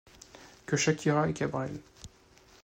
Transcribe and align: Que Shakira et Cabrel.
Que 0.71 0.77
Shakira 0.83 1.29
et 1.29 1.33
Cabrel. 1.41 1.79